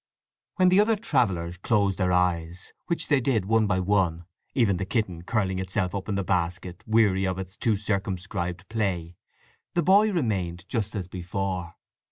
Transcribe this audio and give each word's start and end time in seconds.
When 0.55 0.69
the 0.69 0.79
other 0.79 0.95
travellers 0.95 1.57
closed 1.57 1.99
their 1.99 2.11
eyes, 2.11 2.73
which 2.87 3.07
they 3.07 3.21
did 3.21 3.45
one 3.45 3.67
by 3.67 3.79
one—even 3.79 4.77
the 4.77 4.83
kitten 4.85 5.21
curling 5.21 5.59
itself 5.59 5.93
up 5.93 6.09
in 6.09 6.15
the 6.15 6.23
basket, 6.23 6.81
weary 6.87 7.25
of 7.27 7.37
its 7.37 7.55
too 7.55 7.77
circumscribed 7.77 8.67
play—the 8.67 9.83
boy 9.83 10.11
remained 10.11 10.67
just 10.67 10.95
as 10.95 11.07
before. 11.07 11.75